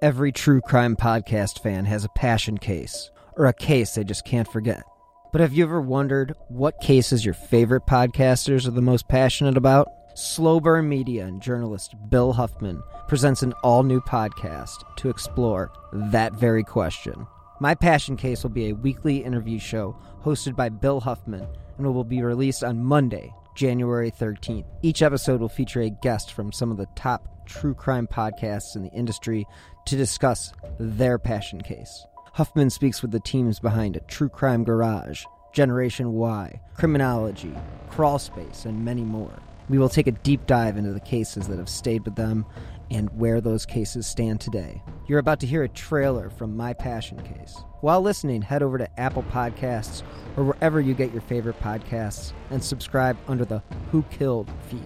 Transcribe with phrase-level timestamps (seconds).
[0.00, 4.46] Every true crime podcast fan has a passion case, or a case they just can't
[4.46, 4.84] forget.
[5.32, 9.88] But have you ever wondered what cases your favorite podcasters are the most passionate about?
[10.14, 16.32] Slo Burn Media and journalist Bill Huffman presents an all new podcast to explore that
[16.32, 17.26] very question.
[17.58, 21.44] My Passion Case will be a weekly interview show hosted by Bill Huffman
[21.76, 24.66] and will be released on Monday, January 13th.
[24.82, 28.84] Each episode will feature a guest from some of the top true crime podcasts in
[28.84, 29.48] the industry
[29.86, 32.06] to discuss their passion case.
[32.34, 37.52] Huffman speaks with the teams behind a True Crime Garage, Generation Why, Criminology,
[37.90, 39.42] Crawlspace, and many more.
[39.68, 42.46] We will take a deep dive into the cases that have stayed with them
[42.90, 44.82] and where those cases stand today.
[45.06, 47.62] You're about to hear a trailer from My Passion Case.
[47.80, 50.02] While listening, head over to Apple Podcasts
[50.36, 54.82] or wherever you get your favorite podcasts and subscribe under the Who Killed feed.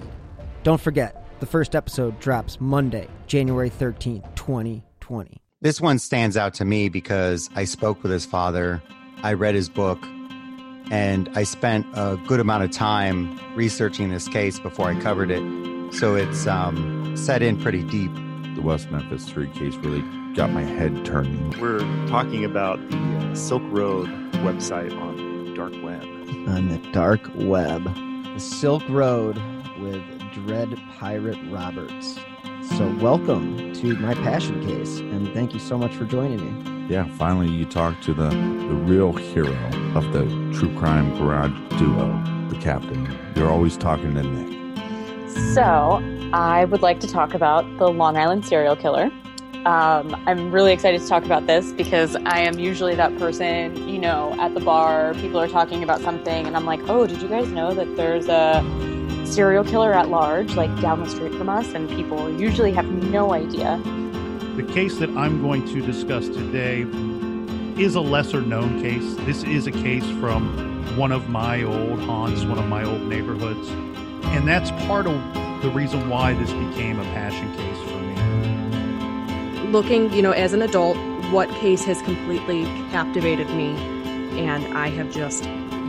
[0.63, 5.39] Don't forget, the first episode drops Monday, January 13th, 2020.
[5.61, 8.83] This one stands out to me because I spoke with his father,
[9.23, 10.05] I read his book,
[10.93, 15.43] and I spent a good amount of time researching this case before I covered it.
[15.95, 18.13] So it's um, set in pretty deep.
[18.55, 20.03] The West Memphis 3 case really
[20.35, 21.59] got my head turning.
[21.59, 24.07] We're talking about the uh, Silk Road
[24.45, 26.03] website on the dark web.
[26.49, 27.85] On the dark web.
[27.85, 29.41] The Silk Road
[29.81, 30.03] with
[30.35, 32.19] Dread Pirate Roberts.
[32.77, 36.82] So, welcome to my passion case, and thank you so much for joining me.
[36.93, 38.35] Yeah, finally you talk to the, the
[38.85, 39.57] real hero
[39.95, 43.19] of the true crime garage duo, the captain.
[43.35, 44.79] You're always talking to Nick.
[45.55, 46.03] So,
[46.35, 49.11] I would like to talk about the Long Island serial killer.
[49.65, 53.99] Um, I'm really excited to talk about this because I am usually that person, you
[53.99, 57.29] know, at the bar, people are talking about something, and I'm like, oh, did you
[57.29, 58.63] guys know that there's a
[59.25, 63.33] serial killer at large, like down the street from us, and people usually have no
[63.33, 63.83] idea.
[64.57, 66.83] The case that I'm going to discuss today
[67.83, 69.15] is a lesser known case.
[69.25, 73.67] This is a case from one of my old haunts, one of my old neighborhoods.
[74.27, 75.15] And that's part of
[75.63, 77.99] the reason why this became a passion case for
[79.63, 79.71] me.
[79.71, 80.99] Looking, you know, as an adult,
[81.33, 83.71] what case has completely captivated me,
[84.39, 85.45] and I have just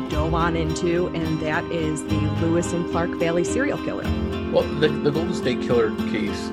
[0.07, 4.05] dove on into, and that is the Lewis and Clark Valley serial killer.
[4.53, 6.49] Well, the, the Golden State Killer case,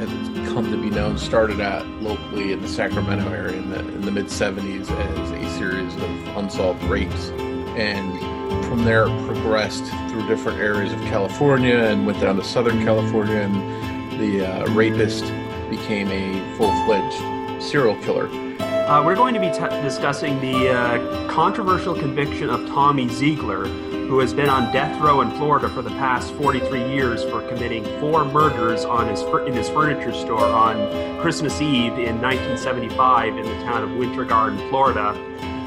[0.00, 3.78] as it's come to be known, started out locally in the Sacramento area in the,
[3.78, 7.30] in the mid 70s as a series of unsolved rapes.
[7.76, 8.18] And
[8.64, 13.36] from there, it progressed through different areas of California and went down to Southern California.
[13.36, 15.24] And the uh, rapist
[15.70, 18.28] became a full fledged serial killer.
[18.60, 23.66] Uh, we're going to be t- discussing the uh, controversial conviction of Tommy Ziegler,
[24.10, 27.84] who has been on death row in Florida for the past 43 years for committing
[28.00, 30.76] four murders on his in his furniture store on
[31.20, 35.10] Christmas Eve in 1975 in the town of Winter Garden, Florida.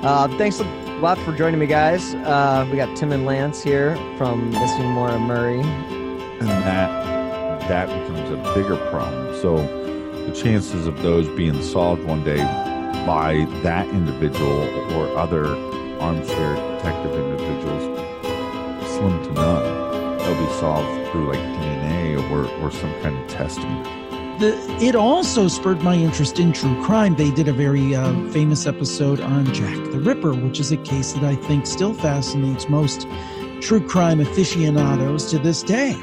[0.04, 0.66] Uh, thanks a
[1.00, 2.16] lot for joining me, guys.
[2.16, 5.62] Uh, we got Tim and Lance here from Missing Maura Murray.
[5.62, 9.40] And that that becomes a bigger problem.
[9.42, 9.56] So
[10.26, 12.44] the chances of those being solved one day
[13.06, 15.56] by that individual or other
[16.02, 18.13] armchair detective individuals
[18.98, 20.18] slim to none.
[20.18, 23.84] They'll be solved through like DNA or, or some kind of testing.
[24.40, 27.16] The, it also spurred my interest in true crime.
[27.16, 31.14] They did a very uh, famous episode on Jack the Ripper, which is a case
[31.14, 33.08] that I think still fascinates most
[33.62, 35.96] true crime aficionados to this day.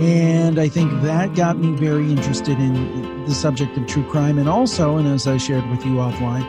[0.00, 4.38] And I think that got me very interested in the subject of true crime.
[4.38, 6.44] And also, and as I shared with you offline,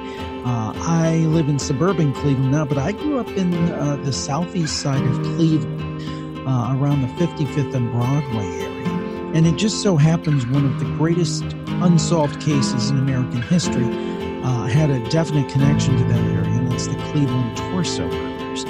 [0.45, 4.81] uh, I live in suburban Cleveland now, but I grew up in uh, the southeast
[4.81, 6.01] side of Cleveland,
[6.47, 8.87] uh, around the 55th and Broadway area.
[9.35, 13.85] And it just so happens one of the greatest unsolved cases in American history
[14.43, 18.65] uh, had a definite connection to that area, and that's the Cleveland torso murders.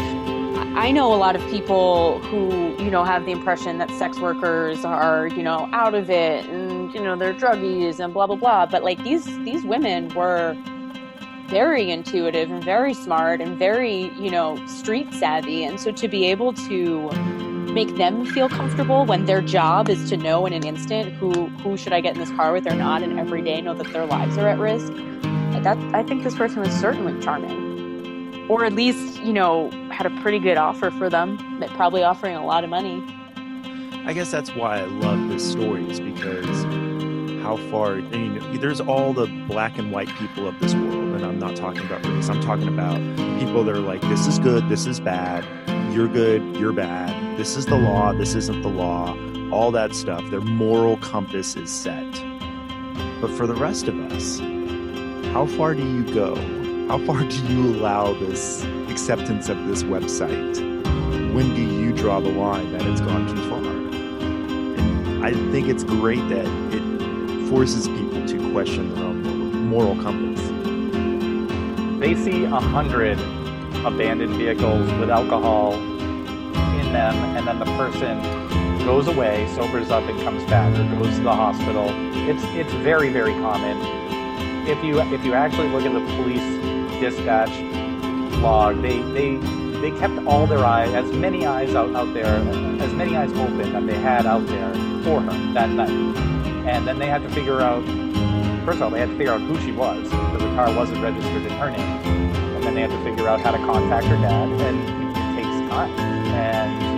[0.76, 4.84] I know a lot of people who, you know, have the impression that sex workers
[4.84, 8.66] are, you know, out of it and, you know, they're druggies and blah blah blah.
[8.66, 10.58] But like these these women were
[11.52, 15.66] very intuitive and very smart and very, you know, street savvy.
[15.66, 17.12] And so to be able to
[17.74, 21.76] make them feel comfortable when their job is to know in an instant who who
[21.76, 24.06] should I get in this car with or not, and every day know that their
[24.06, 24.94] lives are at risk.
[25.62, 30.22] That I think this person was certainly charming, or at least you know had a
[30.22, 31.38] pretty good offer for them,
[31.76, 33.04] probably offering a lot of money.
[34.06, 36.64] I guess that's why I love this story is because
[37.44, 41.26] how far I mean there's all the black and white people of this world and
[41.26, 42.30] I'm not talking about race.
[42.30, 42.98] I'm talking about
[43.40, 45.46] people that are like this is good this is bad
[45.94, 49.18] you're good you're bad this is the law this isn't the law
[49.52, 50.24] all that stuff.
[50.30, 52.10] Their moral compass is set.
[53.20, 54.40] But for the rest of us
[55.34, 56.36] how far do you go?
[56.88, 60.60] How far do you allow this acceptance of this website?
[61.34, 63.64] When do you draw the line that it's gone too far?
[63.64, 70.31] And I think it's great that it forces people to question their own moral compass.
[72.02, 73.20] They see a hundred
[73.86, 78.20] abandoned vehicles with alcohol in them, and then the person
[78.84, 81.86] goes away, sobers up, and comes back, or goes to the hospital.
[82.28, 83.78] It's it's very very common.
[84.68, 86.42] If you if you actually look at the police
[87.00, 87.52] dispatch
[88.42, 89.36] log, they they
[89.80, 92.38] they kept all their eyes, as many eyes out, out there,
[92.82, 96.18] as many eyes open that they had out there for her that night
[96.68, 97.84] and then they had to figure out
[98.66, 100.08] first of all they had to figure out who she was
[100.52, 101.80] the car wasn't registered in her name.
[101.80, 105.48] And then they had to figure out how to contact her dad and it takes
[105.72, 105.90] time.
[106.36, 106.92] And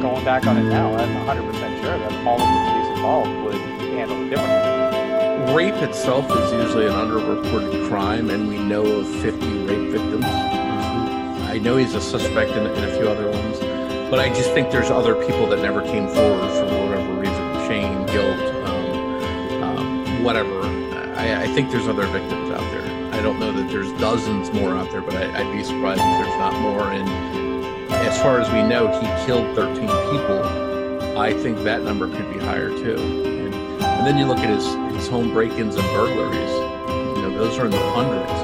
[0.00, 3.54] going back on it now i'm 100% sure that all of the police involved would
[3.92, 5.54] handle it differently.
[5.54, 10.24] Rape itself is usually an underreported crime and we know of 50 rape victims.
[10.24, 13.58] I know he's a suspect in, in a few other ones
[14.10, 18.06] but I just think there's other people that never came forward for whatever reason, shame,
[18.06, 20.83] guilt, um, um, whatever.
[21.24, 23.14] I, I, think there's other victims out there.
[23.14, 26.24] I don't know that there's dozens more out there, but I, would be surprised if
[26.24, 26.92] there's not more.
[26.92, 27.08] And
[28.06, 31.18] as far as we know, he killed 13 people.
[31.18, 32.96] I think that number could be higher too.
[32.98, 36.50] And, and then you look at his, his home break-ins and burglaries.
[37.16, 38.43] You know, those are in the hundreds.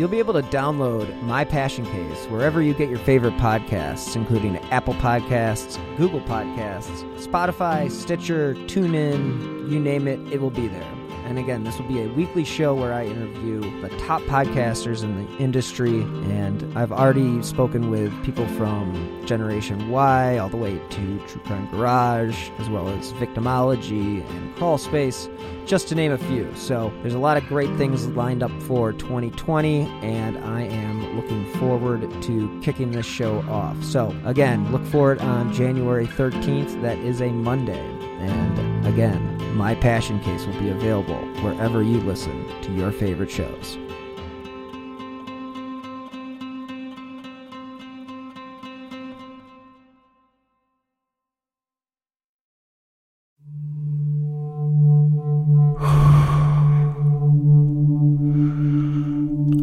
[0.00, 4.56] You'll be able to download My Passion Case wherever you get your favorite podcasts, including
[4.70, 10.99] Apple Podcasts, Google Podcasts, Spotify, Stitcher, TuneIn, you name it, it will be there.
[11.30, 15.24] And again, this will be a weekly show where I interview the top podcasters in
[15.24, 16.00] the industry.
[16.02, 21.70] And I've already spoken with people from Generation Why all the way to True Crime
[21.70, 25.30] Garage, as well as Victimology and Crawlspace,
[25.68, 26.52] just to name a few.
[26.56, 31.46] So there's a lot of great things lined up for 2020, and I am looking
[31.60, 33.80] forward to kicking this show off.
[33.84, 36.82] So again, look for it on January 13th.
[36.82, 37.78] That is a Monday.
[38.18, 39.29] And again,
[39.60, 43.76] my Passion Case will be available wherever you listen to your favorite shows.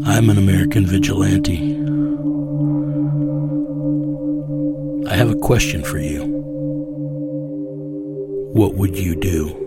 [0.06, 1.75] I'm an American vigilante.
[5.10, 6.24] I have a question for you.
[8.54, 9.67] What would you do?